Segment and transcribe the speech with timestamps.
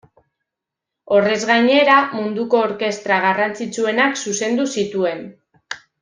[1.17, 5.21] Horrez gainera, munduko orkestra garrantzitsuenak zuzendu zituen.